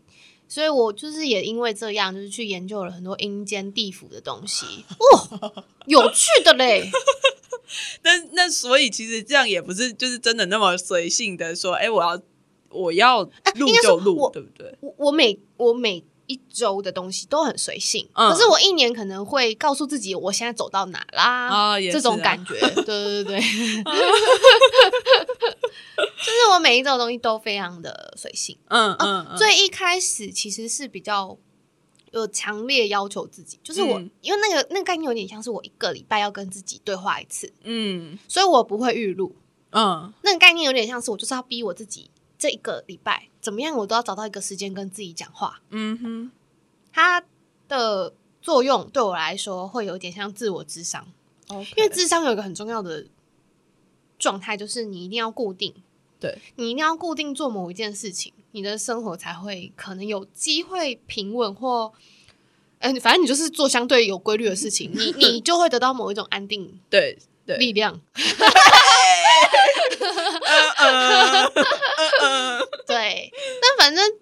[0.50, 6.92] 所以我就是也因为这样，就是去研究了很多阴间地府的东西，哦，有趣的嘞，
[8.04, 12.22] 那那所以其实这样也不是就是真的那么随性的说，哎，我要
[12.72, 14.76] 我要录就录，我对不对？
[14.82, 22.54] 我我每我每一周的东西都很随性，嗯可是我一年可能会告诉自己我现在走到哪啦，这种感觉，
[22.84, 23.42] 对对对对，
[26.18, 28.58] 就是我每一种东西都非常的随性。
[28.68, 31.38] 嗯嗯嗯，最一开始其实是比较
[32.12, 39.36] 有强烈要求自己，就是我、嗯因为那个那个概念有点像是我一个礼拜要跟自己对话一次，嗯所以我不会预录。
[39.74, 42.10] 嗯那个概念有点像是我就是要逼我自己
[42.42, 45.62] 这一个礼拜怎么样，我都要找到一个时间跟自己讲话。
[45.70, 46.32] 嗯哼，
[46.92, 47.24] 它
[47.68, 51.08] 的作用对我来说会有点像自我智商，
[51.78, 53.06] 因为智商有一个很重要的
[54.18, 55.72] 状态，就是你一定要固定，
[56.20, 56.40] 对。
[56.56, 61.94] 你一定要固定做某一件事情，你的生活才会可能有机会平稳或。
[62.80, 66.80] 嗯、反正你就是做相对有规律的事情， 你你就会得到某一种安定。
[66.90, 68.00] 对对，力量。
[72.88, 74.14] 对，但反正，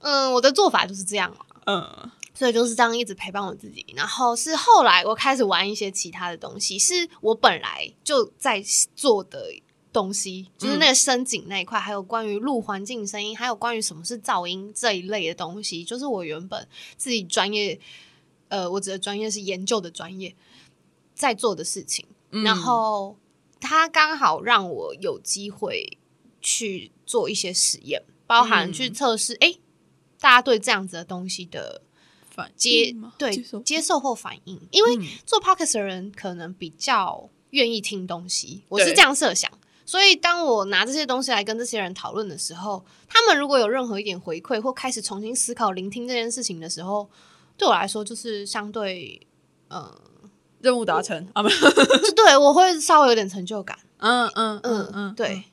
[0.00, 3.84] 嗯，我的做法就是这样嘛，嗯所以就是这样一直陪伴我自己。
[3.94, 8.64] 然后是后来我开始玩一些其他的东西，是我本来就在
[8.96, 9.52] 做的
[9.92, 17.78] 东西，就是那个声景那一块，还有关于录环境声音，还有关于什么是噪音这一类的东西，就是我原本自己专业，
[18.48, 20.34] 呃，我指的专业是研究的专业，
[21.14, 22.06] 在做的事情。
[22.30, 23.16] 嗯，然后
[23.60, 25.98] 他刚好让我有机会
[26.40, 28.72] 去做一些实验，包含嗯。
[28.72, 29.54] 去测试，哎、
[30.20, 31.82] 大家对这样子的东西的
[32.28, 35.06] 反接对接受或反应，因为嗯。
[35.26, 39.50] 做 podcast 的人可能比较愿意听东西，我是这样设想。
[39.84, 47.10] 所以，当我拿这些东西来跟这些人讨论的时候，他们如果有任何一点回馈，或开始重新思考聆听这件事情的时候，
[47.56, 49.26] 对我来说就是相对，
[49.66, 50.00] 呃，
[50.60, 51.56] 任务达成啊，没有，
[52.14, 53.78] 对我会稍微有点成就感。
[53.98, 55.44] 嗯嗯嗯嗯对，，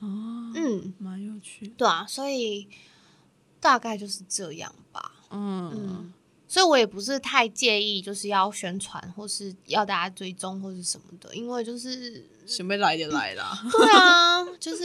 [0.00, 0.06] 哦，
[0.54, 1.66] 嗯，蛮有趣。
[1.66, 2.68] 的，对啊，所以
[3.60, 5.12] 大概就是这样吧。
[5.30, 5.70] 嗯。
[5.74, 6.12] 嗯，
[6.46, 14.84] 所以我也不是太介意，就是要宣传或是要大家追踪或是什么的，因为就是准备来就来啦， 对啊， 就是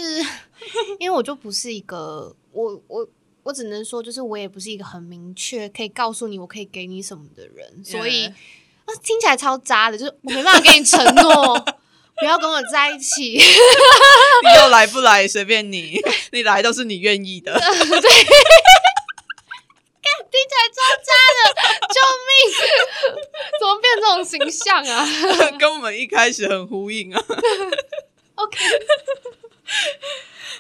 [1.00, 3.08] 因为我就不是一个我我
[3.44, 8.30] 我只能说，就是我也不是一个很明确可以告诉你我可以给你什么的人，所以
[9.04, 11.60] 听起来超渣的，就是我没办法给你承诺，
[12.18, 13.34] 不要跟我在一起。
[13.34, 16.00] 你要来不来随便你，
[16.32, 17.64] 你来都是你愿意的， 对
[20.34, 21.40] 听起来超渣的，
[21.94, 22.32] 救命！
[23.60, 25.08] 怎么变这种形象啊
[25.60, 27.24] 跟我们一开始很呼应啊。
[28.36, 28.58] ？OK，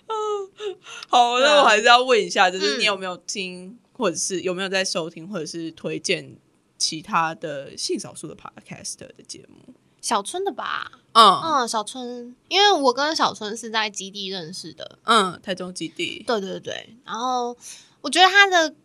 [1.09, 6.35] 好，那我还是要问一下，就是嗯你有没有听，或者是有没有在收听，或者是推荐
[6.83, 9.73] 其他的性少数的 podcast 的节目？
[10.01, 10.91] 小春的吧？
[11.13, 14.99] 嗯嗯，小春，因为我跟小春是在基地认识的。
[15.03, 17.55] 嗯，台中基地，对对对，然后
[18.01, 18.75] 我觉得他的，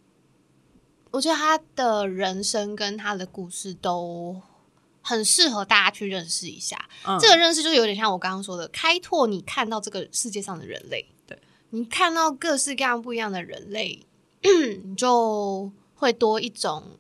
[1.11, 4.41] 我觉得他的人生跟他的故事都
[5.03, 6.89] 很适合大家去认识一下。
[7.05, 11.05] 嗯这个认识就有点像我刚刚说的，开拓你看到这个世界上的人类。
[11.27, 11.37] 对，
[11.71, 14.07] 你看到各式各样不一样的人类，
[14.85, 16.97] 你就会多一种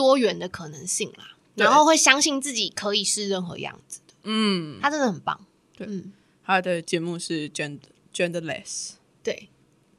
[0.00, 1.36] 多元的可能性啦。
[1.56, 5.38] 然后会相信自己可以是任何样子的，嗯，他真的很棒。
[5.76, 6.10] 对嗯，
[6.42, 7.80] 他的节目是 gender
[8.14, 9.50] genderless，对，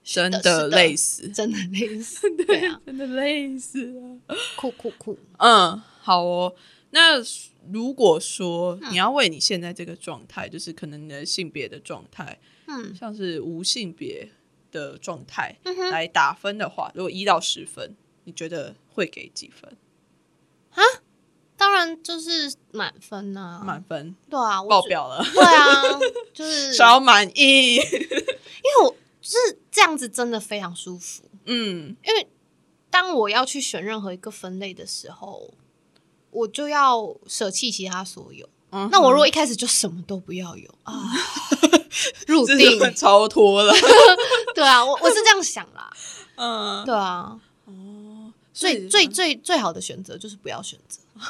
[0.04, 4.18] 真的的累死，真的累死， 对啊，真的累死了。
[4.56, 5.20] 酷酷酷。
[5.38, 6.56] 嗯，好哦。
[6.94, 7.22] 那
[7.72, 14.32] 如果说嗯你要为你现在这个状态，就是可能你的性别的状态，嗯像是无性别
[14.72, 15.56] 的状态
[15.92, 19.78] 来打分的话，如果一到十分，你觉得会给几分？
[21.58, 24.70] 当然就是满分呐、满分对啊，我觉。
[24.70, 25.84] 爆表了，对啊，
[26.34, 27.76] 就是 超满意。
[27.78, 28.90] 因为我
[29.22, 31.24] 就是这样子，真的非常舒服。
[31.46, 32.28] 嗯，因为
[32.90, 35.54] 当我要去选任何一个分类的时候，
[36.32, 38.48] 我就要舍弃其他所有。
[38.74, 41.04] 嗯那我如果一开始就什么都不要有啊，
[42.26, 43.74] 入这定是超脱了。
[44.56, 45.92] 对啊，我我是这样想啦。
[46.38, 47.40] 嗯，对啊，哦，
[48.54, 51.00] 最最最最好的选择就是不要选择。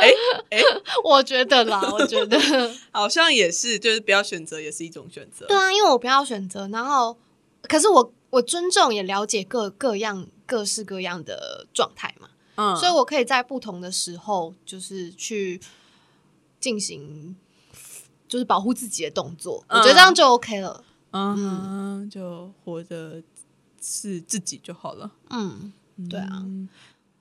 [0.00, 0.10] 哎
[0.50, 0.60] 哎，
[1.02, 2.38] 我觉得啦，我觉得
[2.92, 5.46] 好像也是，就是不要选择也是一种选择。
[5.46, 7.16] 对啊，因为我不要选择，然后
[7.62, 15.60] 可是我我尊重也了解各各样各式各样的状态嘛，嗯，所以我可以在不同的时候就是去
[16.60, 17.34] 进行
[18.28, 20.84] 就是保护自己的动作，我觉得这样就 OK 了。
[21.12, 23.22] 嗯，就活着
[23.86, 25.10] 是自己就好了。
[25.30, 25.72] 嗯，
[26.10, 26.26] 对啊。
[26.32, 26.68] 嗯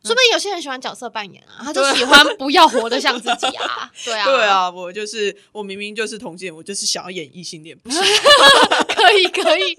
[0.06, 3.92] 说不定有些人喜欢角色扮演啊， 他就喜欢不要活得像自己啊。
[4.04, 7.98] 对啊，对，啊，我就是我明明就是同性恋，我就是想要演异性恋，不是？
[8.96, 9.76] 可以可以，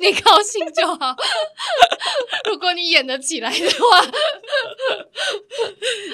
[0.00, 1.14] 你高兴就好。
[2.50, 4.04] 如果你演得起来的话，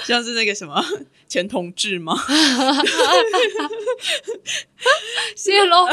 [0.04, 0.84] 像是那个什么
[1.26, 2.14] 前同志吗？
[5.34, 5.88] 谢喽，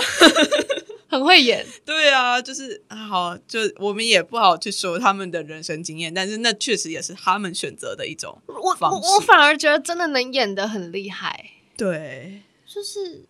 [1.12, 1.66] 很会演。
[1.86, 13.26] 对啊，就是啊好，就我们也不好去说他们的人生经验，但是那确实也是他们选择的一种我我我反而觉得真的能演得很厉害，对，就是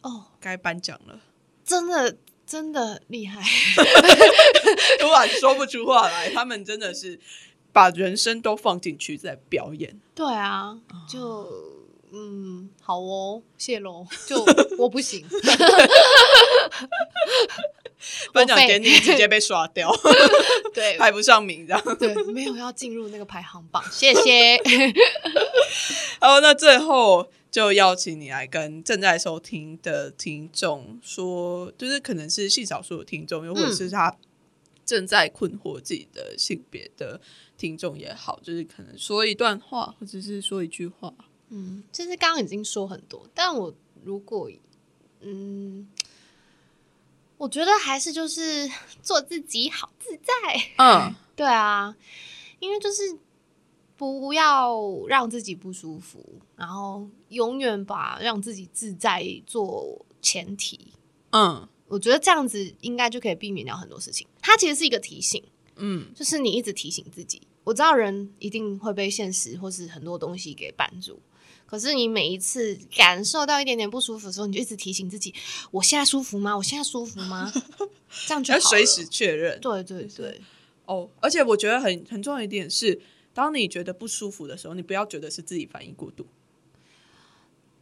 [0.00, 1.20] 哦，该颁奖了，
[1.62, 2.16] 真的
[2.46, 3.42] 真的厉害。
[4.98, 7.20] 突然说不出话来，他们真的是
[7.72, 10.00] 把人生都放进去在表演。
[10.14, 10.78] 对啊，
[11.08, 11.77] 就
[12.12, 14.06] 嗯，好哦，谢喽。
[14.26, 14.44] 就
[14.78, 15.26] 我不行，
[18.32, 19.90] 颁奖废典礼直接被刷掉，
[20.72, 21.96] 对排不上名这样。
[21.98, 24.56] 对，没有要进入那个排行榜，谢谢。
[26.20, 34.16] 好，那最后就邀请你来跟正在收听的听众说，就是可能是细少数的听众，又或者是他
[34.84, 37.20] 正在困惑自己的性别的
[37.56, 41.12] 听众也好，就是可能说一段话，或者是说一句话。
[41.50, 43.74] 嗯，其实刚刚已经说很多，但我
[44.04, 44.50] 如果
[45.20, 45.88] 嗯，
[47.36, 48.70] 我觉得还是就是
[49.02, 50.72] 做自己好自在。
[50.76, 51.94] 嗯 对啊，
[52.58, 53.16] 因为就是
[53.96, 54.76] 不要
[55.08, 56.24] 让自己不舒服，
[56.56, 60.92] 然后永远把让自己自在做前提。
[61.30, 64.26] 嗯我觉得这样子应该就可以避免掉很多事情。
[64.42, 65.42] 它其实是一个提醒，
[65.76, 67.40] 嗯就是你一直提醒自己。
[67.64, 71.20] 我知道人一定会被现实或是很多东西给绊住，
[71.68, 75.34] 可是你每一次感受到一点点不舒服的时候，你就一直提醒自己：
[75.70, 76.56] 我现在舒服吗？
[76.56, 77.52] 我现在舒服吗？
[78.26, 79.60] 这样就好了要随时确认。
[79.60, 80.40] 对对对，
[80.86, 82.98] 哦，而且我觉得很很重要一点是，
[83.34, 86.26] 当你觉得不舒服的时候，你不要觉得是自己反应过度。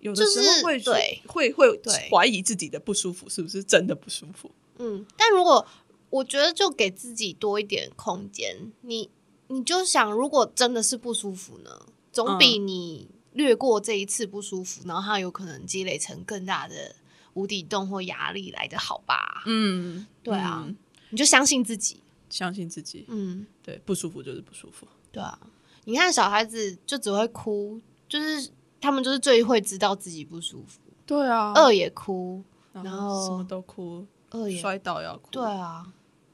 [0.00, 4.50] 有的时就是候会对会会对怀疑自己的不舒服是不是真的不舒服。
[4.78, 5.64] 嗯，但如果
[6.10, 9.08] 我觉得就给自己多一点空间，你
[9.48, 16.96] 你就想，如果真的是不舒服呢，总比你略过这一次不舒服，然后它有可能积累成更大的
[17.34, 19.42] 无底洞或压力来的好吧？
[19.46, 20.76] 嗯，对啊嗯
[21.10, 24.86] 你就相信自己，相信自己，嗯，对，不舒服就是不舒服。
[25.12, 25.38] 对啊。
[25.84, 35.86] 你看小孩子就只会哭，就是他们就是最会知道自己不舒服，对啊饿也哭，然然后什么都哭，饿也摔倒要哭，对，啊，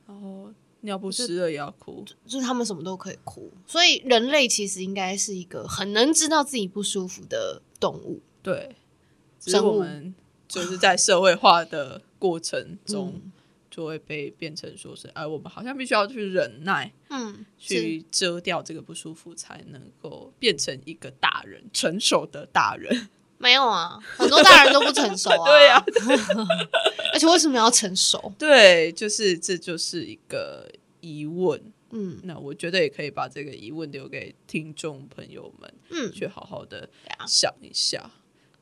[0.06, 0.50] 然后
[0.82, 2.04] 尿不湿了也要哭。
[2.24, 8.20] 就是他们什么都可以哭，所以人类其实应该是一个很能知道自己不舒服的动物。
[8.42, 8.76] 对，
[9.40, 10.14] 只是我们
[10.46, 13.32] 就是在社会化的过程 中，嗯
[13.70, 23.08] 就会被变成说是，哎，我们好像必须要去忍耐，嗯，去遮掉这个不舒服，才能够变成一个大人，成熟的大人。
[23.42, 25.44] 没有啊，很多大人都不成熟啊。
[25.44, 25.84] 对啊，
[27.12, 28.32] 而且为什么要成熟？
[28.38, 30.70] 对，就是这就是一个
[31.00, 31.60] 疑问。
[31.94, 36.88] 嗯那我觉得也可以把这个疑问留给听众朋友们，嗯，去好好的
[37.26, 38.10] 想一下。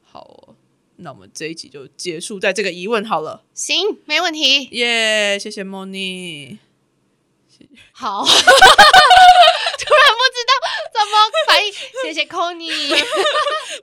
[0.02, 0.56] 好哦，
[0.96, 3.44] 那我们这一集就结束在这个疑问好了。
[3.54, 4.64] 行，没问题。
[4.72, 6.58] 耶、谢谢莫妮。
[7.92, 8.42] 好，突然
[10.16, 10.52] 不知道
[10.94, 11.12] 怎么
[11.46, 11.70] 反应，
[12.02, 13.04] 谢谢 Conny。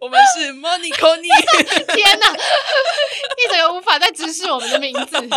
[0.01, 1.29] 我们是莫妮 c o n y
[1.95, 4.45] 天哪，一整个无法再直视
[5.07, 5.35] 我们的名字。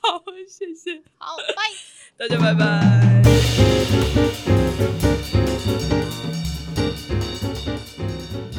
[0.00, 1.62] 好，谢谢好，拜。
[2.18, 2.64] 大家，拜拜。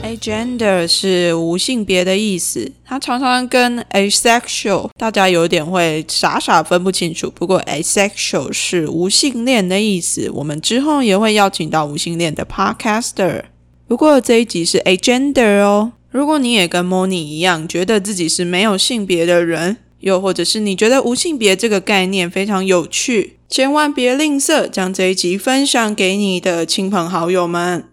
[0.04, 7.30] Agender 是无性别的意思，它常常跟 asexual 大家有点会傻傻分不清楚。
[7.30, 13.44] 不过 asexual 是无性恋的意思，我们之后也会邀请到无性恋的 podcaster。
[13.88, 15.92] 不过这一集是 agender 哦。
[16.10, 27.86] 如果你也跟 Moni 一样，觉得自己是没有性别的人，又或者是你觉得无性别这个概念非常有趣，千万别吝啬将这一集分享给你的亲朋好友们。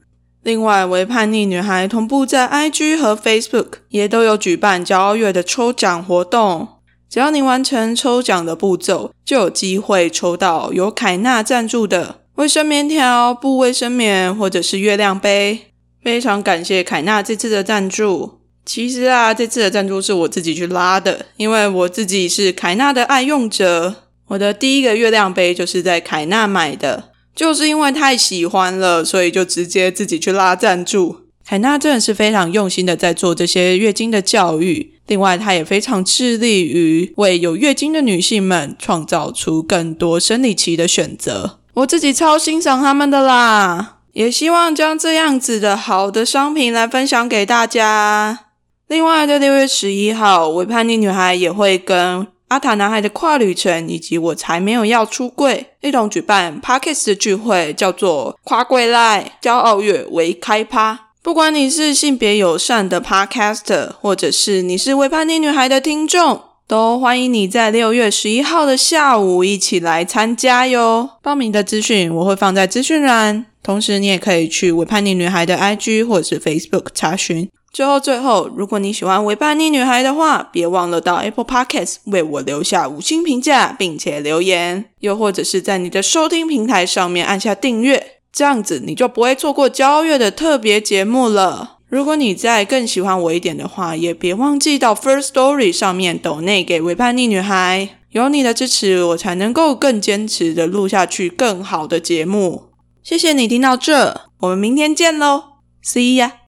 [0.43, 6.69] 另外，为叛逆女孩同步在 IG 和 Facebook 也都有举办骄傲月的抽奖活动。
[7.09, 15.74] 只要你完成抽奖的步骤，就有机会抽到由凯纳赞助的卫生棉条、布卫生棉或者是月亮杯。
[16.05, 18.38] 非常感谢凯纳这次的赞助。
[18.66, 23.94] 其实啊，这次的赞助是我自己去拉的，因为我自己是凯纳的爱用者。
[24.28, 31.16] 我的第一个月亮杯就是在凯纳买的，就是因为太喜欢了，所以就直接自己去拉赞助。
[31.46, 41.59] 凯纳真的是非常用心的在做这些月经的教育，另外他也非常致力于为有月经的女性们创造出更多生理期的选择。
[41.74, 48.47] 我自己超欣赏他们的啦，也希望将这样子的好的商品来分享给大家。
[48.87, 61.09] 另外，在六月十一号，伪叛逆女孩也会跟阿塔男孩的跨旅程，以及我才没有要出柜，一同举办 Parkes 的聚会，叫做跨柜赖骄傲月为开趴。
[61.21, 71.11] 不管你是性别友善的 Podcaster，或者是你是伪叛逆女孩的听众，都欢迎你在六月十一号的下午一起来参加哟。
[71.21, 77.49] 报名的资讯我会放在资讯栏，同时你也可以去伪叛逆女孩的 IG 或者是 Facebook 查询。
[77.73, 91.79] 最后，最后，如果你喜欢《伪叛逆女孩》的话，别忘了到 Apple Podcasts 为我留下五星评价，并且留言，又或者是在你的收听平台上面按下订阅，这样子你就不会错过交月的特别节目了。
[91.89, 102.74] 如果你再更喜欢我一点的话，也别忘记到 First Story 上面抖内给《伪叛逆女孩》，有你的支持，我才能够更坚持的录下去更好的节目。
[103.05, 106.43] 谢谢你听到这，我们明天见喽，See ya。